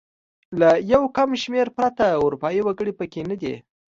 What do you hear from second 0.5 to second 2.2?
له یو کم شمېر پرته